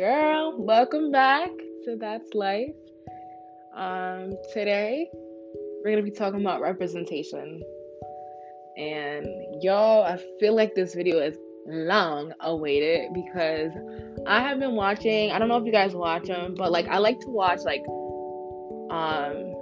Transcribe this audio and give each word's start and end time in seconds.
girl. 0.00 0.54
Welcome 0.56 1.12
back 1.12 1.50
to 1.84 1.94
That's 1.94 2.32
Life. 2.32 2.74
Um, 3.76 4.32
today 4.50 5.06
we're 5.12 5.90
gonna 5.90 6.02
be 6.02 6.10
talking 6.10 6.40
about 6.40 6.62
representation. 6.62 7.60
And 8.78 9.26
y'all, 9.62 10.02
I 10.02 10.18
feel 10.40 10.56
like 10.56 10.74
this 10.74 10.94
video 10.94 11.18
is 11.18 11.36
long 11.66 12.32
awaited 12.40 13.12
because 13.12 13.72
I 14.26 14.40
have 14.40 14.58
been 14.58 14.74
watching. 14.74 15.32
I 15.32 15.38
don't 15.38 15.48
know 15.48 15.58
if 15.58 15.66
you 15.66 15.72
guys 15.72 15.92
watch 15.92 16.28
them, 16.28 16.54
but 16.56 16.72
like 16.72 16.88
I 16.88 16.96
like 16.96 17.20
to 17.20 17.28
watch 17.28 17.60
like 17.66 17.82
um 18.90 19.52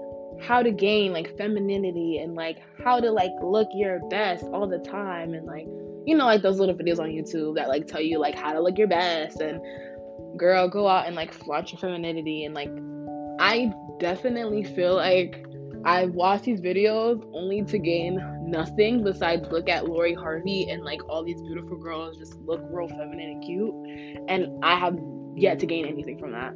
how 0.41 0.63
to 0.63 0.71
gain 0.71 1.13
like 1.13 1.37
femininity 1.37 2.19
and 2.19 2.37
like 2.37 2.59
how 2.85 3.01
to 3.01 3.11
like 3.11 3.33
look 3.43 3.67
your 3.75 3.99
best 4.09 4.45
all 4.53 4.69
the 4.69 4.79
time 4.79 5.35
and 5.35 5.47
like 5.47 5.67
you 6.07 6.17
know 6.17 6.27
like 6.27 6.43
those 6.43 6.61
little 6.61 6.77
videos 6.77 7.01
on 7.01 7.09
YouTube 7.09 7.57
that 7.57 7.67
like 7.67 7.89
tell 7.89 8.01
you 8.01 8.21
like 8.21 8.37
how 8.37 8.53
to 8.53 8.61
look 8.61 8.79
your 8.79 8.87
best 8.87 9.41
and 9.41 9.61
girl 10.37 10.69
go 10.69 10.87
out 10.89 11.07
and 11.07 11.17
like 11.17 11.33
flaunt 11.33 11.73
your 11.73 11.79
femininity 11.79 12.45
and 12.45 12.55
like 12.55 12.71
I 13.41 13.73
definitely 13.99 14.65
feel 14.65 14.97
like 14.97 15.45
I 15.85 16.07
watch 16.07 16.43
these 16.43 16.61
videos 16.61 17.23
only 17.33 17.63
to 17.65 17.79
gain 17.79 18.21
nothing 18.45 19.05
besides 19.05 19.47
look 19.51 19.69
at 19.69 19.87
Lori 19.87 20.15
Harvey 20.15 20.69
and 20.71 20.85
like 20.85 21.01
all 21.09 21.25
these 21.25 21.41
beautiful 21.43 21.77
girls 21.77 22.17
just 22.19 22.37
look 22.41 22.61
real 22.71 22.89
feminine 22.89 23.31
and 23.31 23.45
cute 23.45 23.75
and 24.29 24.65
I 24.65 24.79
have 24.79 24.99
yet 25.37 25.59
to 25.61 25.67
gain 25.67 25.87
anything 25.87 26.19
from 26.19 26.33
that. 26.33 26.55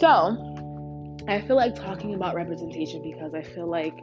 So 0.00 0.36
I 1.28 1.40
feel 1.42 1.56
like 1.56 1.74
talking 1.74 2.14
about 2.14 2.34
representation 2.34 3.02
because 3.02 3.34
I 3.34 3.42
feel 3.42 3.68
like 3.68 3.98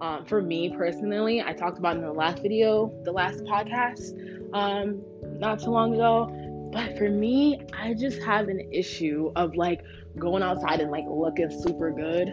um, 0.00 0.24
for 0.24 0.40
me 0.40 0.74
personally, 0.76 1.42
I 1.42 1.52
talked 1.52 1.78
about 1.78 1.96
in 1.96 2.02
the 2.02 2.12
last 2.12 2.42
video, 2.42 2.90
the 3.04 3.12
last 3.12 3.40
podcast, 3.44 4.14
um, 4.54 5.02
not 5.38 5.60
too 5.60 5.70
long 5.70 5.94
ago. 5.94 6.34
But 6.72 6.96
for 6.96 7.08
me, 7.08 7.60
I 7.72 7.94
just 7.94 8.22
have 8.22 8.48
an 8.48 8.60
issue 8.72 9.32
of 9.36 9.56
like 9.56 9.80
going 10.18 10.42
outside 10.42 10.80
and 10.80 10.90
like 10.90 11.04
looking 11.08 11.50
super 11.50 11.90
good. 11.90 12.32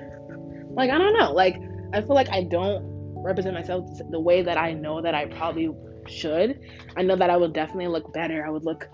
Like, 0.75 0.91
I 0.91 0.97
don't 0.97 1.17
know. 1.17 1.31
Like, 1.31 1.55
I 1.93 2.01
feel 2.01 2.15
like 2.15 2.29
I 2.29 2.43
don't 2.43 2.97
represent 3.23 3.55
myself 3.55 3.89
the 4.11 4.19
way 4.19 4.41
that 4.43 4.57
I 4.57 4.73
know 4.73 5.01
that 5.01 5.15
I 5.15 5.25
probably 5.25 5.71
should. 6.07 6.59
I 6.95 7.01
know 7.01 7.15
that 7.15 7.29
I 7.29 7.37
would 7.37 7.53
definitely 7.53 7.87
look 7.87 8.13
better. 8.13 8.45
I 8.45 8.49
would 8.49 8.63
look, 8.63 8.87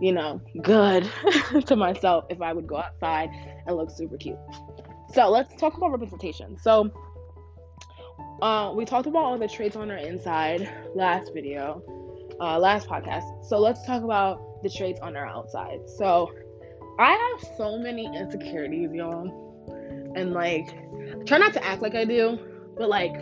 you 0.00 0.12
know, 0.12 0.40
good 0.62 1.10
to 1.66 1.76
myself 1.76 2.24
if 2.30 2.40
I 2.42 2.52
would 2.52 2.66
go 2.66 2.76
outside 2.76 3.30
and 3.66 3.76
look 3.76 3.90
super 3.90 4.16
cute. 4.16 4.38
So 5.14 5.28
let's 5.28 5.54
talk 5.56 5.76
about 5.76 5.90
representation. 5.90 6.58
So 6.58 6.90
uh, 8.42 8.72
we 8.74 8.84
talked 8.84 9.06
about 9.06 9.24
all 9.24 9.38
the 9.38 9.48
traits 9.48 9.76
on 9.76 9.90
our 9.90 9.96
inside 9.96 10.70
last 10.94 11.32
video, 11.34 11.82
uh, 12.40 12.58
last 12.58 12.88
podcast. 12.88 13.44
So 13.44 13.58
let's 13.58 13.84
talk 13.84 14.02
about 14.02 14.62
the 14.62 14.70
traits 14.70 15.00
on 15.00 15.16
our 15.16 15.26
outside. 15.26 15.80
So 15.98 16.32
I 16.98 17.12
have 17.12 17.56
so 17.56 17.78
many 17.78 18.06
insecurities, 18.06 18.90
y'all. 18.92 19.46
And 20.16 20.32
like, 20.32 20.68
try 21.26 21.38
not 21.38 21.52
to 21.54 21.64
act 21.64 21.82
like 21.82 21.94
I 21.94 22.04
do, 22.04 22.38
but 22.76 22.88
like, 22.88 23.14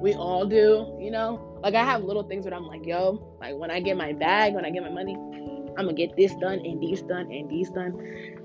we 0.00 0.14
all 0.14 0.46
do, 0.46 0.96
you 1.00 1.10
know? 1.10 1.58
Like, 1.62 1.74
I 1.74 1.84
have 1.84 2.02
little 2.02 2.24
things 2.24 2.44
that 2.44 2.52
I'm 2.52 2.66
like, 2.66 2.84
yo, 2.84 3.36
like, 3.40 3.56
when 3.56 3.70
I 3.70 3.78
get 3.78 3.96
my 3.96 4.12
bag, 4.12 4.54
when 4.54 4.64
I 4.64 4.70
get 4.70 4.82
my 4.82 4.90
money, 4.90 5.14
I'm 5.14 5.86
gonna 5.86 5.92
get 5.92 6.16
this 6.16 6.34
done 6.36 6.58
and 6.58 6.82
these 6.82 7.02
done 7.02 7.30
and 7.30 7.48
these 7.48 7.70
done. 7.70 7.94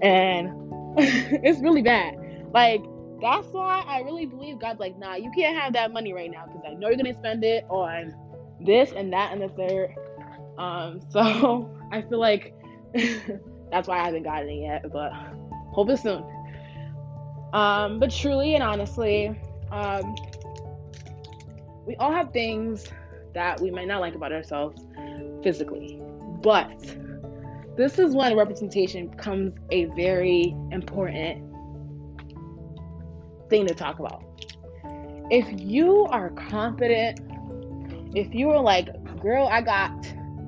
And 0.02 0.49
it's 0.97 1.59
really 1.59 1.81
bad. 1.81 2.15
Like, 2.53 2.83
that's 3.19 3.47
why 3.47 3.83
I 3.88 4.02
really 4.02 4.27
believe 4.27 4.59
God's 4.59 4.80
like, 4.80 4.97
nah, 4.99 5.15
you 5.15 5.31
can't 5.35 5.58
have 5.58 5.73
that 5.73 5.91
money 5.91 6.13
right 6.13 6.30
now 6.30 6.45
because 6.45 6.61
I 6.67 6.75
know 6.75 6.89
you're 6.89 6.97
gonna 6.97 7.13
spend 7.13 7.43
it 7.43 7.65
on 7.69 8.13
this 8.68 8.92
and 8.92 9.12
that 9.14 9.32
and 9.32 9.42
the 9.42 9.50
third. 9.50 9.96
Um, 10.60 11.02
so 11.10 11.72
I 11.92 12.02
feel 12.02 12.20
like 12.20 12.54
that's 13.72 13.88
why 13.88 14.00
I 14.00 14.06
haven't 14.06 14.23
gotten 14.23 14.50
it 14.50 14.62
yet, 14.62 14.92
but 14.92 15.11
hope 15.72 15.89
it's 15.89 16.04
soon. 16.04 16.23
Um, 17.54 17.98
but 18.00 18.11
truly 18.11 18.54
and 18.54 18.64
honestly, 18.64 19.30
um, 19.72 20.16
we 21.88 21.95
all 21.95 22.11
have 22.11 22.32
things 22.32 22.86
that 23.33 23.60
we 23.61 23.72
might 23.72 23.88
not 23.88 24.02
like 24.02 24.14
about 24.16 24.32
ourselves 24.32 24.86
physically, 25.42 26.02
but 26.42 26.70
this 27.77 28.00
is 28.00 28.14
when 28.14 28.36
representation 28.36 29.08
becomes 29.08 29.54
a 29.72 29.86
very 29.95 30.56
important 30.72 31.48
thing 33.50 33.66
to 33.67 33.73
talk 33.73 34.00
about. 34.00 34.23
If 35.30 35.48
you 35.60 36.06
are 36.10 36.32
confident, 36.32 37.20
if 38.17 38.33
you 38.33 38.50
are 38.50 38.60
like, 38.60 38.89
girl, 39.22 39.48
I 39.48 39.61
got 39.61 39.92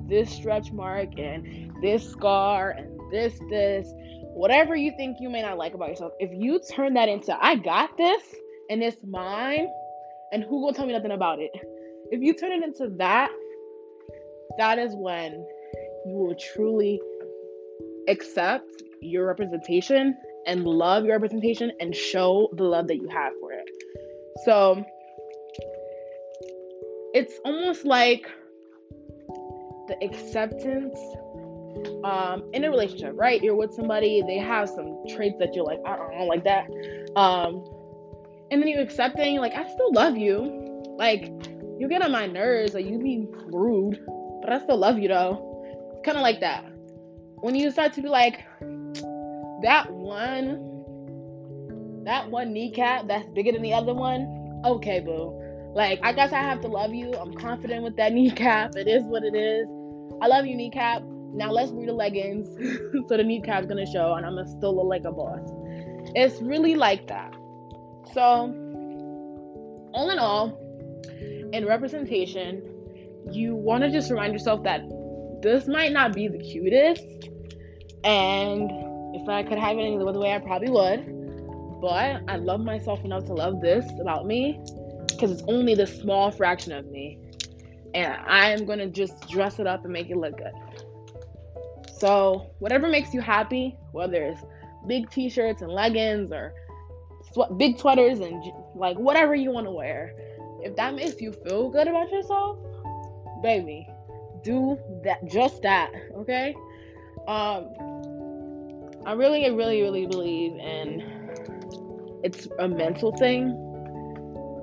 this 0.08 0.28
stretch 0.28 0.72
mark 0.72 1.16
and 1.16 1.72
this 1.80 2.10
scar 2.10 2.72
and 2.72 2.98
this, 3.12 3.38
this, 3.48 3.86
whatever 4.34 4.74
you 4.74 4.92
think 4.96 5.18
you 5.20 5.30
may 5.30 5.40
not 5.40 5.56
like 5.56 5.74
about 5.74 5.88
yourself, 5.88 6.12
if 6.18 6.30
you 6.32 6.60
turn 6.74 6.94
that 6.94 7.08
into, 7.08 7.36
I 7.40 7.54
got 7.54 7.96
this 7.96 8.22
and 8.70 8.82
it's 8.82 8.96
mine, 9.06 9.68
and 10.32 10.42
who 10.42 10.60
will 10.60 10.72
tell 10.72 10.84
me 10.84 10.92
nothing 10.92 11.12
about 11.12 11.38
it? 11.38 11.52
If 12.10 12.20
you 12.20 12.34
turn 12.34 12.50
it 12.50 12.64
into 12.64 12.92
that, 12.98 13.30
that 14.58 14.80
is 14.80 14.92
when 14.96 15.32
you 16.06 16.14
will 16.14 16.34
truly 16.54 17.00
accept 18.08 18.66
your 19.00 19.28
representation 19.28 20.16
and 20.46 20.64
love 20.64 21.04
your 21.04 21.14
representation 21.14 21.70
and 21.78 21.94
show 21.94 22.48
the 22.56 22.64
love 22.64 22.88
that 22.88 22.96
you 22.96 23.08
have 23.08 23.32
for 23.40 23.52
it. 23.52 23.68
So 24.44 24.84
it's 27.14 27.34
almost 27.44 27.84
like 27.84 28.30
the 29.88 29.96
acceptance 30.02 30.98
um, 32.04 32.44
in 32.52 32.64
a 32.64 32.70
relationship, 32.70 33.12
right? 33.14 33.42
You're 33.42 33.56
with 33.56 33.72
somebody, 33.72 34.22
they 34.26 34.38
have 34.38 34.68
some 34.68 35.02
traits 35.08 35.36
that 35.38 35.54
you're 35.54 35.64
like, 35.64 35.80
I 35.86 35.96
don't 35.96 36.28
like 36.28 36.44
that. 36.44 36.66
Um, 37.16 37.64
and 38.50 38.60
then 38.60 38.68
you 38.68 38.80
accept 38.80 39.18
it 39.18 39.40
like, 39.40 39.54
I 39.54 39.68
still 39.72 39.92
love 39.92 40.16
you. 40.16 40.84
Like, 40.96 41.32
you 41.78 41.88
get 41.88 42.02
on 42.02 42.12
my 42.12 42.26
nerves, 42.26 42.74
like, 42.74 42.86
you 42.86 42.98
be 42.98 43.26
rude, 43.46 44.04
but 44.42 44.52
I 44.52 44.58
still 44.60 44.76
love 44.76 44.98
you 44.98 45.08
though. 45.08 45.64
It's 45.94 46.04
kind 46.04 46.16
of 46.16 46.22
like 46.22 46.40
that. 46.40 46.64
When 47.40 47.54
you 47.54 47.70
start 47.70 47.92
to 47.94 48.02
be 48.02 48.08
like, 48.08 48.44
that 49.62 49.90
one 49.90 50.66
that 52.04 52.30
one 52.30 52.52
kneecap 52.52 53.06
that's 53.08 53.28
bigger 53.30 53.52
than 53.52 53.62
the 53.62 53.74
other 53.74 53.94
one, 53.94 54.62
okay, 54.64 55.00
boo. 55.00 55.36
Like, 55.74 56.00
I 56.02 56.12
guess 56.12 56.32
I 56.32 56.40
have 56.40 56.60
to 56.62 56.68
love 56.68 56.92
you. 56.92 57.14
I'm 57.14 57.32
confident 57.32 57.84
with 57.84 57.96
that 57.96 58.12
kneecap. 58.14 58.76
It 58.76 58.88
is 58.88 59.04
what 59.04 59.22
it 59.22 59.34
is. 59.34 59.68
I 60.20 60.26
love 60.26 60.46
you, 60.46 60.56
kneecap. 60.56 61.02
Now 61.32 61.52
let's 61.52 61.70
read 61.70 61.88
the 61.88 61.92
leggings 61.92 62.48
so 63.08 63.16
the 63.16 63.22
kneecap's 63.22 63.66
gonna 63.66 63.86
show 63.86 64.14
and 64.14 64.26
I'm 64.26 64.34
gonna 64.34 64.48
still 64.48 64.74
look 64.74 64.86
like 64.86 65.04
a 65.04 65.12
boss. 65.12 65.48
It's 66.16 66.42
really 66.42 66.74
like 66.74 67.06
that. 67.06 67.32
So, 68.12 68.52
all 69.94 70.10
in 70.10 70.18
all, 70.18 70.58
in 71.52 71.64
representation, 71.66 72.62
you 73.30 73.54
want 73.54 73.84
to 73.84 73.90
just 73.90 74.10
remind 74.10 74.32
yourself 74.32 74.64
that 74.64 74.82
this 75.40 75.68
might 75.68 75.92
not 75.92 76.14
be 76.14 76.26
the 76.26 76.38
cutest 76.38 77.28
and 78.02 78.70
if 79.14 79.28
I 79.28 79.44
could 79.44 79.58
have 79.58 79.78
it 79.78 79.82
any 79.82 79.98
other 79.98 80.18
way, 80.18 80.32
I 80.32 80.38
probably 80.38 80.70
would. 80.70 81.80
But 81.80 82.22
I 82.28 82.36
love 82.36 82.60
myself 82.60 83.04
enough 83.04 83.24
to 83.26 83.34
love 83.34 83.60
this 83.60 83.86
about 84.00 84.26
me 84.26 84.60
because 85.20 85.38
it's 85.38 85.48
only 85.48 85.74
the 85.74 85.86
small 85.86 86.30
fraction 86.30 86.72
of 86.72 86.86
me. 86.86 87.18
And 87.94 88.14
I'm 88.26 88.64
going 88.64 88.78
to 88.78 88.88
just 88.88 89.28
dress 89.28 89.58
it 89.58 89.66
up 89.66 89.84
and 89.84 89.92
make 89.92 90.08
it 90.10 90.16
look 90.16 90.38
good. 90.38 90.52
So, 91.98 92.52
whatever 92.60 92.88
makes 92.88 93.12
you 93.12 93.20
happy, 93.20 93.76
whether 93.92 94.22
it's 94.22 94.40
big 94.86 95.10
t 95.10 95.28
shirts 95.28 95.60
and 95.60 95.70
leggings 95.70 96.32
or 96.32 96.54
sw- 97.32 97.54
big 97.58 97.78
sweaters 97.78 98.20
and 98.20 98.42
like 98.74 98.96
whatever 98.96 99.34
you 99.34 99.50
want 99.50 99.66
to 99.66 99.70
wear, 99.70 100.14
if 100.62 100.74
that 100.76 100.94
makes 100.94 101.20
you 101.20 101.32
feel 101.32 101.68
good 101.68 101.88
about 101.88 102.10
yourself, 102.10 102.56
baby, 103.42 103.86
do 104.42 104.78
that, 105.04 105.26
just 105.26 105.60
that, 105.62 105.90
okay? 106.16 106.54
Um, 107.28 107.68
I 109.04 109.12
really, 109.12 109.50
really, 109.50 109.82
really 109.82 110.06
believe 110.06 110.52
in 110.52 111.20
it's 112.22 112.48
a 112.58 112.68
mental 112.68 113.14
thing. 113.16 113.69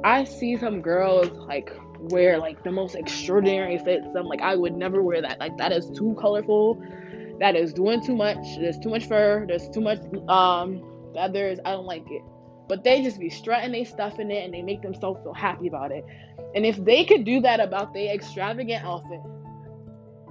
I 0.07 0.23
see 0.23 0.55
some 0.55 0.81
girls 0.81 1.27
like 1.49 1.69
wear 1.99 2.37
like 2.37 2.63
the 2.63 2.71
most 2.71 2.95
extraordinary 2.95 3.77
fits. 3.77 4.07
I'm 4.15 4.23
like, 4.25 4.39
I 4.39 4.55
would 4.55 4.73
never 4.73 5.03
wear 5.03 5.21
that. 5.21 5.37
Like 5.37 5.57
that 5.57 5.73
is 5.73 5.89
too 5.89 6.15
colorful. 6.17 6.81
That 7.41 7.57
is 7.57 7.73
doing 7.73 8.01
too 8.01 8.15
much. 8.15 8.37
There's 8.57 8.79
too 8.79 8.89
much 8.89 9.05
fur. 9.05 9.45
There's 9.45 9.67
too 9.67 9.81
much 9.81 9.99
um 10.29 10.81
feathers. 11.13 11.59
I 11.65 11.71
don't 11.71 11.85
like 11.85 12.09
it. 12.09 12.21
But 12.69 12.85
they 12.85 13.03
just 13.03 13.19
be 13.19 13.29
strutting 13.29 13.73
they 13.73 13.83
stuff 13.83 14.17
in 14.17 14.31
it 14.31 14.45
and 14.45 14.53
they 14.53 14.61
make 14.61 14.81
themselves 14.81 15.21
feel 15.23 15.33
happy 15.33 15.67
about 15.67 15.91
it. 15.91 16.05
And 16.55 16.65
if 16.65 16.77
they 16.77 17.03
could 17.03 17.25
do 17.25 17.41
that 17.41 17.59
about 17.59 17.93
their 17.93 18.13
extravagant 18.13 18.85
outfit, 18.85 19.19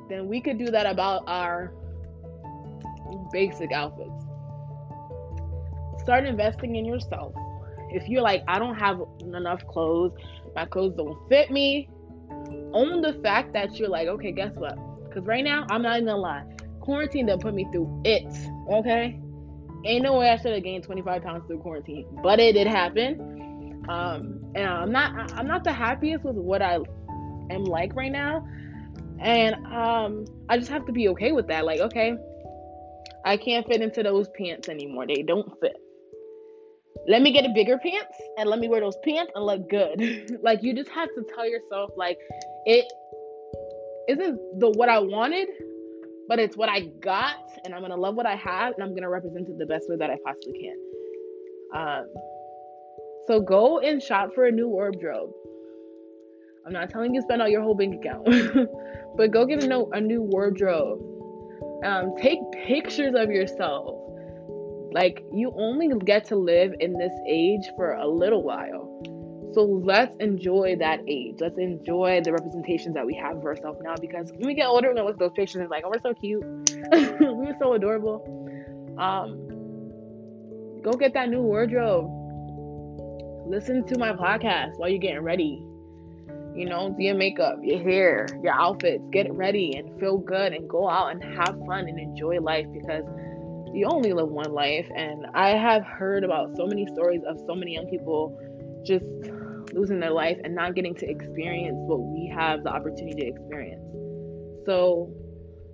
then 0.09 0.27
we 0.27 0.41
could 0.41 0.57
do 0.57 0.71
that 0.71 0.87
about 0.87 1.25
our 1.27 1.75
basic 3.31 3.73
outfits. 3.73 4.25
Start 5.99 6.25
investing 6.25 6.77
in 6.77 6.87
yourself. 6.87 7.35
If 7.91 8.09
you're 8.09 8.23
like, 8.23 8.43
I 8.49 8.59
don't 8.59 8.77
have 8.77 9.01
enough 9.21 9.67
clothes, 9.69 10.13
my 10.55 10.65
clothes 10.65 10.95
don't 10.97 11.17
fit 11.29 11.51
me, 11.51 11.89
own 12.73 13.01
the 13.01 13.15
fact 13.23 13.53
that 13.53 13.79
you're 13.79 13.89
like, 13.89 14.09
okay, 14.09 14.33
guess 14.33 14.53
what? 14.55 14.77
Because 15.09 15.27
right 15.27 15.45
now, 15.45 15.67
I'm 15.71 15.83
not 15.83 15.97
even 15.97 16.07
gonna 16.07 16.21
lie. 16.21 16.45
quarantine 16.81 17.27
that 17.27 17.41
put 17.41 17.55
me 17.55 17.67
through 17.73 18.03
it. 18.05 18.27
Okay, 18.71 19.21
ain't 19.85 20.03
no 20.03 20.19
way 20.19 20.31
I 20.31 20.37
should 20.37 20.53
have 20.53 20.63
gained 20.63 20.85
25 20.85 21.23
pounds 21.23 21.45
through 21.47 21.59
quarantine, 21.61 22.07
but 22.23 22.39
it 22.41 22.53
did 22.53 22.67
happen. 22.67 23.85
Um, 23.89 24.45
and 24.55 24.67
I'm 24.67 24.93
not 24.93 25.33
I'm 25.35 25.47
not 25.47 25.65
the 25.65 25.73
happiest 25.73 26.25
with 26.25 26.37
what 26.37 26.61
I 26.63 26.79
am 27.51 27.65
like 27.65 27.95
right 27.95 28.13
now, 28.13 28.47
and 29.21 29.55
um, 29.67 30.25
I 30.49 30.59
just 30.59 30.71
have 30.71 30.87
to 30.87 30.93
be 30.93 31.09
okay 31.09 31.33
with 31.33 31.47
that. 31.49 31.65
Like, 31.65 31.81
okay, 31.81 32.17
I 33.25 33.37
can't 33.37 33.67
fit 33.67 33.81
into 33.81 34.03
those 34.03 34.29
pants 34.31 34.69
anymore. 34.69 35.07
They 35.07 35.23
don't 35.23 35.49
fit. 35.61 35.77
Let 37.09 37.23
me 37.23 37.33
get 37.33 37.45
a 37.45 37.51
bigger 37.55 37.79
pants 37.79 38.17
and 38.37 38.51
let 38.51 38.59
me 38.59 38.69
wear 38.69 38.81
those 38.81 38.97
pants 39.05 39.33
and 39.35 39.45
look 39.45 39.69
good. 39.71 40.39
like 40.43 40.63
you 40.63 40.75
just 40.75 40.91
have 40.91 41.09
to 41.09 41.25
tell 41.35 41.49
yourself 41.49 41.91
like 41.97 42.19
it 42.65 42.85
isn't 44.09 44.61
the 44.61 44.71
what 44.71 44.89
I 44.89 44.99
wanted, 44.99 45.49
but 46.29 46.39
it's 46.39 46.57
what 46.57 46.69
I 46.69 46.81
got, 47.01 47.37
and 47.65 47.75
I'm 47.75 47.81
gonna 47.81 47.97
love 47.97 48.17
what 48.17 48.27
I 48.27 48.37
have, 48.37 48.75
and 48.75 48.83
I'm 48.83 48.95
gonna 48.95 49.11
represent 49.11 49.49
it 49.49 49.59
the 49.59 49.67
best 49.67 49.89
way 49.89 49.97
that 49.97 50.11
I 50.11 50.17
possibly 50.25 50.59
can. 50.61 50.77
Um, 51.75 52.07
so 53.27 53.41
go 53.41 53.81
and 53.81 54.03
shop 54.03 54.31
for 54.35 54.47
a 54.47 54.53
new 54.53 54.69
wardrobe. 54.69 55.31
I'm 56.65 56.73
not 56.73 56.91
telling 56.91 57.15
you 57.15 57.23
spend 57.23 57.41
all 57.43 57.49
your 57.49 57.63
whole 57.63 57.75
bank 57.75 57.95
account, 57.95 58.27
but 59.17 59.31
go 59.31 59.47
get 59.47 59.63
a, 59.63 59.69
no, 59.69 59.91
a 59.93 60.01
new 60.01 60.23
wardrobe. 60.23 61.01
Um, 61.85 62.15
take 62.21 62.39
pictures 62.53 63.15
of 63.17 63.31
yourself. 63.31 63.96
Like 64.97 65.23
you 65.31 65.53
only 65.59 65.91
get 66.07 66.25
to 66.29 66.37
live 66.37 66.73
in 66.81 66.95
this 66.97 67.13
age 67.29 67.69
for 67.77 67.93
a 67.93 68.09
little 68.09 68.43
while. 68.43 68.89
So 69.53 69.63
let's 69.63 70.15
enjoy 70.21 70.77
that 70.79 71.01
age. 71.07 71.35
Let's 71.39 71.59
enjoy 71.59 72.23
the 72.25 72.33
representations 72.33 72.95
that 72.95 73.05
we 73.05 73.15
have 73.17 73.37
of 73.37 73.45
ourselves 73.45 73.79
now 73.83 73.97
because 74.01 74.33
when 74.33 74.47
we 74.47 74.55
get 74.55 74.69
older, 74.69 74.89
we're 74.89 74.95
gonna 74.95 75.07
look 75.07 75.17
at 75.17 75.19
those 75.19 75.35
pictures 75.37 75.61
and 75.61 75.69
like, 75.69 75.85
oh, 75.85 75.91
we're 75.91 76.01
so 76.01 76.15
cute. 76.15 76.43
we 77.21 77.27
were 77.47 77.55
so 77.61 77.75
adorable. 77.75 78.25
Um, 78.97 79.47
go 80.81 80.93
get 80.93 81.13
that 81.13 81.29
new 81.29 81.43
wardrobe. 81.43 82.07
Listen 83.47 83.87
to 83.89 83.99
my 83.99 84.15
podcast 84.15 84.79
while 84.79 84.89
you're 84.89 84.99
getting 84.99 85.21
ready. 85.21 85.63
You 86.55 86.65
know, 86.65 86.95
do 86.97 87.05
your 87.05 87.17
makeup, 87.17 87.59
your 87.63 87.83
hair, 87.83 88.29
your 88.43 88.55
outfits, 88.55 89.05
get 89.13 89.31
ready 89.31 89.77
and 89.77 90.01
feel 90.01 90.17
good 90.17 90.55
and 90.55 90.67
go 90.67 90.89
out 90.89 91.13
and 91.13 91.23
have 91.23 91.55
fun 91.67 91.87
and 91.87 91.99
enjoy 91.99 92.41
life 92.41 92.67
because 92.73 93.05
you 93.77 93.87
only 93.87 94.13
live 94.15 94.29
one 94.29 94.53
life. 94.53 94.89
And 94.97 95.27
I 95.35 95.51
have 95.51 95.85
heard 95.85 96.25
about 96.25 96.57
so 96.57 96.67
many 96.67 96.87
stories 96.87 97.21
of 97.29 97.39
so 97.47 97.55
many 97.55 97.75
young 97.75 97.87
people 97.89 98.41
just 98.87 99.05
losing 99.75 100.01
their 100.01 100.13
life 100.13 100.39
and 100.45 100.55
not 100.55 100.75
getting 100.75 100.95
to 100.95 101.09
experience 101.09 101.77
what 101.81 102.01
we 102.01 102.33
have 102.35 102.63
the 102.63 102.71
opportunity 102.71 103.21
to 103.21 103.27
experience. 103.27 103.83
So 104.65 105.13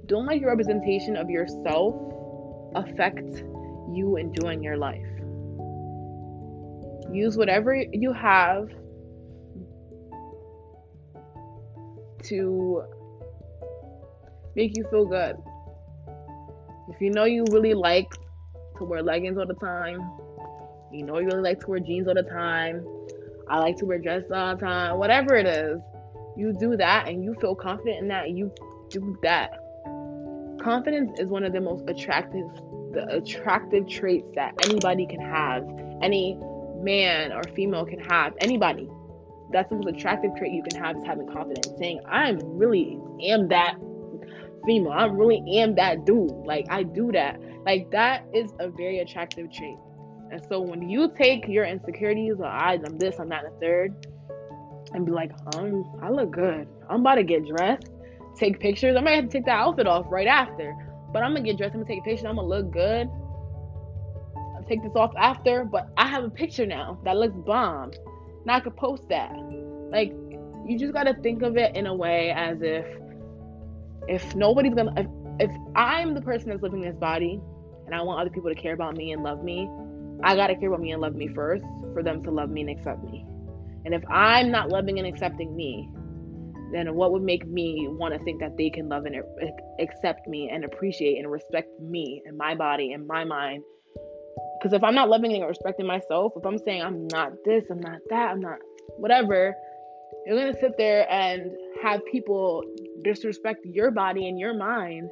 don't 0.06 0.26
let 0.26 0.40
your 0.40 0.50
representation 0.50 1.16
of 1.16 1.30
yourself 1.30 1.94
affect 2.74 3.44
you 3.92 4.16
enjoying 4.16 4.62
your 4.62 4.76
life. 4.76 5.06
Use 7.12 7.36
whatever 7.36 7.76
you 7.92 8.12
have 8.12 8.68
to 12.24 12.82
make 14.56 14.76
you 14.76 14.84
feel 14.90 15.06
good. 15.06 15.36
If 16.88 17.00
you 17.00 17.10
know 17.10 17.24
you 17.24 17.44
really 17.50 17.74
like 17.74 18.12
to 18.78 18.84
wear 18.84 19.02
leggings 19.02 19.38
all 19.38 19.46
the 19.46 19.54
time, 19.54 20.00
you 20.92 21.04
know 21.04 21.18
you 21.18 21.26
really 21.26 21.42
like 21.42 21.60
to 21.60 21.66
wear 21.68 21.80
jeans 21.80 22.08
all 22.08 22.14
the 22.14 22.22
time, 22.22 22.84
I 23.48 23.58
like 23.58 23.76
to 23.78 23.84
wear 23.84 23.98
dresses 23.98 24.30
all 24.30 24.56
the 24.56 24.60
time, 24.60 24.98
whatever 24.98 25.34
it 25.34 25.46
is, 25.46 25.80
you 26.36 26.52
do 26.58 26.76
that 26.76 27.08
and 27.08 27.22
you 27.22 27.34
feel 27.40 27.54
confident 27.54 27.98
in 27.98 28.08
that, 28.08 28.30
you 28.30 28.52
do 28.88 29.16
that. 29.22 29.50
Confidence 30.60 31.18
is 31.18 31.28
one 31.28 31.44
of 31.44 31.52
the 31.52 31.60
most 31.60 31.88
attractive 31.88 32.46
the 32.92 33.06
attractive 33.16 33.88
traits 33.88 34.28
that 34.34 34.54
anybody 34.64 35.06
can 35.06 35.20
have. 35.20 35.66
Any 36.02 36.38
man 36.82 37.32
or 37.32 37.42
female 37.54 37.86
can 37.86 38.00
have. 38.00 38.34
Anybody. 38.40 38.88
That's 39.50 39.68
the 39.70 39.76
most 39.76 39.88
attractive 39.88 40.36
trait 40.36 40.52
you 40.52 40.62
can 40.62 40.82
have 40.82 40.96
is 40.96 41.04
having 41.04 41.26
confidence. 41.26 41.68
Saying, 41.78 42.00
I'm 42.06 42.38
really 42.42 42.98
am 43.22 43.48
that 43.48 43.76
female. 44.64 44.92
I 44.92 45.06
really 45.06 45.42
am 45.58 45.74
that 45.76 46.04
dude. 46.04 46.30
Like 46.44 46.66
I 46.70 46.82
do 46.82 47.12
that. 47.12 47.40
Like 47.64 47.90
that 47.90 48.24
is 48.34 48.52
a 48.58 48.68
very 48.68 48.98
attractive 48.98 49.52
trait. 49.52 49.76
And 50.30 50.42
so 50.48 50.60
when 50.60 50.88
you 50.88 51.12
take 51.16 51.46
your 51.46 51.64
insecurities 51.64 52.36
or 52.38 52.46
I, 52.46 52.74
I'm 52.74 52.98
this, 52.98 53.18
I'm 53.18 53.28
not 53.28 53.44
a 53.44 53.50
third, 53.60 54.06
and 54.94 55.04
be 55.04 55.12
like, 55.12 55.30
um, 55.54 55.84
I 56.02 56.10
look 56.10 56.30
good. 56.30 56.66
I'm 56.88 57.00
about 57.00 57.16
to 57.16 57.22
get 57.22 57.46
dressed, 57.46 57.90
take 58.36 58.58
pictures. 58.58 58.96
I 58.96 59.00
might 59.00 59.16
have 59.16 59.26
to 59.26 59.30
take 59.30 59.44
that 59.46 59.58
outfit 59.58 59.86
off 59.86 60.06
right 60.08 60.26
after, 60.26 60.74
but 61.12 61.22
I'm 61.22 61.34
gonna 61.34 61.44
get 61.44 61.58
dressed. 61.58 61.74
I'm 61.74 61.82
gonna 61.82 61.94
take 61.94 62.00
a 62.00 62.04
picture. 62.04 62.28
I'm 62.28 62.36
gonna 62.36 62.48
look 62.48 62.70
good. 62.70 63.08
I'll 64.56 64.64
take 64.68 64.82
this 64.82 64.92
off 64.96 65.12
after, 65.18 65.64
but 65.64 65.88
I 65.96 66.06
have 66.08 66.24
a 66.24 66.30
picture 66.30 66.66
now 66.66 66.98
that 67.04 67.16
looks 67.16 67.36
bomb. 67.36 67.92
Now 68.44 68.56
I 68.56 68.60
could 68.60 68.76
post 68.76 69.08
that. 69.08 69.32
Like, 69.90 70.12
you 70.66 70.78
just 70.78 70.92
gotta 70.92 71.14
think 71.22 71.42
of 71.42 71.56
it 71.56 71.76
in 71.76 71.86
a 71.86 71.94
way 71.94 72.30
as 72.30 72.62
if 72.62 72.86
if 74.08 74.34
nobody's 74.34 74.74
gonna 74.74 74.92
if, 74.96 75.06
if 75.40 75.56
I'm 75.74 76.14
the 76.14 76.22
person 76.22 76.50
that's 76.50 76.62
living 76.62 76.80
this 76.80 76.96
body 76.96 77.40
and 77.86 77.94
I 77.94 78.02
want 78.02 78.20
other 78.20 78.30
people 78.30 78.50
to 78.50 78.60
care 78.60 78.74
about 78.74 78.96
me 78.96 79.12
and 79.12 79.22
love 79.22 79.42
me, 79.42 79.68
I 80.22 80.36
gotta 80.36 80.54
care 80.54 80.68
about 80.68 80.80
me 80.80 80.92
and 80.92 81.00
love 81.00 81.14
me 81.14 81.28
first 81.28 81.64
for 81.92 82.02
them 82.02 82.22
to 82.24 82.30
love 82.30 82.50
me 82.50 82.62
and 82.62 82.70
accept 82.70 83.02
me. 83.04 83.26
And 83.84 83.94
if 83.94 84.02
I'm 84.08 84.50
not 84.50 84.68
loving 84.68 84.98
and 84.98 85.06
accepting 85.06 85.56
me, 85.56 85.88
then 86.72 86.94
what 86.94 87.12
would 87.12 87.22
make 87.22 87.46
me 87.46 87.86
want 87.90 88.14
to 88.14 88.24
think 88.24 88.40
that 88.40 88.56
they 88.56 88.70
can 88.70 88.88
love 88.88 89.04
and 89.04 89.16
accept 89.78 90.26
me 90.26 90.48
and 90.50 90.64
appreciate 90.64 91.18
and 91.18 91.30
respect 91.30 91.68
me 91.80 92.22
and 92.24 92.36
my 92.36 92.54
body 92.54 92.92
and 92.92 93.06
my 93.06 93.24
mind? 93.24 93.62
Because 94.58 94.72
if 94.72 94.82
I'm 94.82 94.94
not 94.94 95.08
loving 95.08 95.34
and 95.34 95.46
respecting 95.46 95.86
myself, 95.86 96.32
if 96.36 96.46
I'm 96.46 96.58
saying 96.58 96.82
I'm 96.82 97.08
not 97.08 97.32
this, 97.44 97.64
I'm 97.70 97.80
not 97.80 97.98
that, 98.10 98.30
I'm 98.30 98.40
not 98.40 98.58
whatever, 98.96 99.54
you're 100.24 100.38
gonna 100.38 100.58
sit 100.58 100.76
there 100.78 101.10
and 101.10 101.50
have 101.82 102.04
people 102.06 102.62
disrespect 103.02 103.60
your 103.64 103.90
body 103.90 104.28
and 104.28 104.38
your 104.38 104.56
mind 104.56 105.08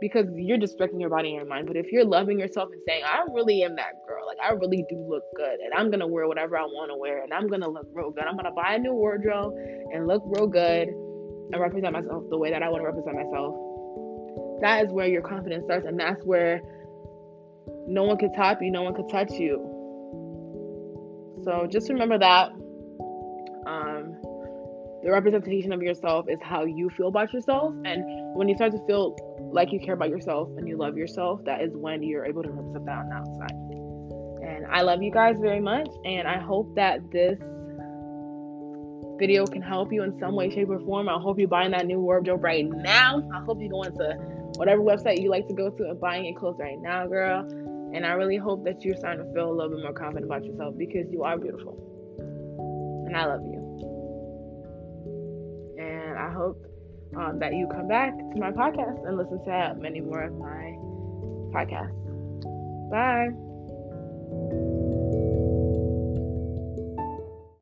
because 0.00 0.26
you're 0.34 0.58
disrespecting 0.58 1.00
your 1.00 1.08
body 1.08 1.28
and 1.28 1.36
your 1.36 1.46
mind. 1.46 1.66
But 1.66 1.76
if 1.76 1.90
you're 1.92 2.04
loving 2.04 2.38
yourself 2.38 2.68
and 2.72 2.80
saying, 2.86 3.02
I 3.04 3.22
really 3.32 3.62
am 3.62 3.76
that 3.76 3.94
girl, 4.06 4.26
like 4.26 4.38
I 4.42 4.52
really 4.52 4.84
do 4.90 4.96
look 5.08 5.22
good, 5.36 5.60
and 5.60 5.72
I'm 5.74 5.90
gonna 5.90 6.06
wear 6.06 6.26
whatever 6.28 6.58
I 6.58 6.62
want 6.64 6.90
to 6.90 6.96
wear, 6.96 7.22
and 7.22 7.32
I'm 7.32 7.48
gonna 7.48 7.68
look 7.68 7.86
real 7.92 8.10
good. 8.10 8.24
I'm 8.24 8.36
gonna 8.36 8.52
buy 8.52 8.74
a 8.74 8.78
new 8.78 8.92
wardrobe 8.92 9.54
and 9.92 10.06
look 10.06 10.22
real 10.26 10.46
good 10.46 10.88
and 10.88 11.60
represent 11.60 11.92
myself 11.92 12.24
the 12.30 12.38
way 12.38 12.50
that 12.50 12.62
I 12.62 12.68
want 12.68 12.82
to 12.82 12.86
represent 12.86 13.16
myself. 13.16 13.54
That 14.60 14.84
is 14.84 14.92
where 14.92 15.06
your 15.06 15.22
confidence 15.22 15.64
starts, 15.64 15.86
and 15.86 15.98
that's 15.98 16.22
where 16.24 16.60
no 17.86 18.04
one 18.04 18.18
can 18.18 18.32
top 18.32 18.60
you, 18.60 18.70
no 18.70 18.82
one 18.82 18.94
can 18.94 19.08
touch 19.08 19.32
you. 19.32 19.70
So 21.44 21.66
just 21.70 21.88
remember 21.88 22.18
that. 22.18 22.50
The 25.04 25.10
representation 25.10 25.70
of 25.74 25.82
yourself 25.82 26.24
is 26.30 26.38
how 26.42 26.64
you 26.64 26.88
feel 26.88 27.08
about 27.08 27.30
yourself, 27.30 27.74
and 27.84 28.02
when 28.34 28.48
you 28.48 28.56
start 28.56 28.72
to 28.72 28.78
feel 28.86 29.14
like 29.52 29.70
you 29.70 29.78
care 29.78 29.92
about 29.92 30.08
yourself 30.08 30.48
and 30.56 30.66
you 30.66 30.78
love 30.78 30.96
yourself, 30.96 31.44
that 31.44 31.60
is 31.60 31.72
when 31.74 32.02
you're 32.02 32.24
able 32.24 32.42
to 32.42 32.48
represent 32.48 32.86
that 32.86 32.96
on 32.96 33.08
the 33.10 33.14
outside. 33.14 33.52
And 34.48 34.66
I 34.72 34.80
love 34.80 35.02
you 35.02 35.10
guys 35.10 35.36
very 35.38 35.60
much, 35.60 35.88
and 36.06 36.26
I 36.26 36.38
hope 36.38 36.74
that 36.76 37.10
this 37.12 37.38
video 39.18 39.46
can 39.46 39.60
help 39.60 39.92
you 39.92 40.02
in 40.04 40.18
some 40.18 40.36
way, 40.36 40.48
shape, 40.48 40.70
or 40.70 40.80
form. 40.80 41.10
I 41.10 41.20
hope 41.20 41.38
you're 41.38 41.48
buying 41.48 41.72
that 41.72 41.84
new 41.84 42.00
wardrobe 42.00 42.42
right 42.42 42.64
now. 42.66 43.22
I 43.34 43.40
hope 43.44 43.58
you're 43.60 43.68
going 43.68 43.94
to 43.96 44.14
whatever 44.56 44.80
website 44.80 45.20
you 45.20 45.28
like 45.28 45.46
to 45.48 45.54
go 45.54 45.68
to 45.68 45.82
and 45.82 46.00
buying 46.00 46.24
it 46.24 46.36
clothes 46.36 46.56
right 46.58 46.80
now, 46.80 47.06
girl. 47.06 47.40
And 47.92 48.06
I 48.06 48.12
really 48.12 48.38
hope 48.38 48.64
that 48.64 48.82
you're 48.82 48.96
starting 48.96 49.26
to 49.26 49.32
feel 49.34 49.50
a 49.50 49.52
little 49.52 49.76
bit 49.76 49.82
more 49.82 49.92
confident 49.92 50.24
about 50.24 50.46
yourself 50.46 50.78
because 50.78 51.04
you 51.10 51.24
are 51.24 51.36
beautiful. 51.36 51.76
And 53.06 53.14
I 53.14 53.26
love 53.26 53.44
you. 53.44 53.63
Hope 56.34 56.60
um, 57.16 57.38
that 57.38 57.54
you 57.54 57.68
come 57.68 57.88
back 57.88 58.12
to 58.16 58.38
my 58.38 58.50
podcast 58.50 59.06
and 59.06 59.16
listen 59.16 59.44
to 59.44 59.74
many 59.78 60.00
more 60.00 60.24
of 60.24 60.34
my 60.34 60.74
podcasts. 61.54 61.94
Bye. 62.90 64.63